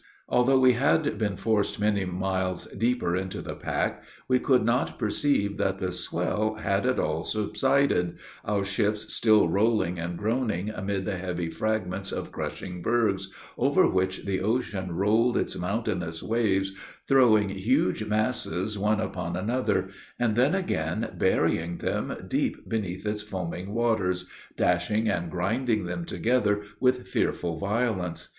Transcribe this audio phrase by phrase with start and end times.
[0.27, 5.57] Although we had been forced many miles deeper into the pack, we could not perceive
[5.57, 11.17] that the swell had at all subsided, our ships still rolling and groaning amid the
[11.19, 13.29] heavy fragments of crushing bergs,
[13.59, 16.71] over which the ocean rolled its mountainous waves,
[17.07, 23.71] throwing huge masses one upon another, and then again burying them deep beneath its foaming
[23.71, 24.25] waters,
[24.57, 28.29] dashing and grinding them together with fearful violence.